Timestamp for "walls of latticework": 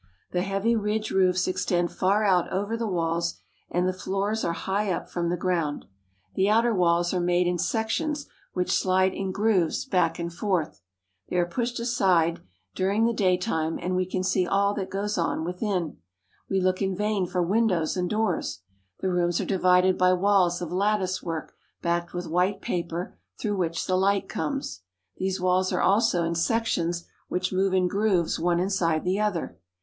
20.13-21.53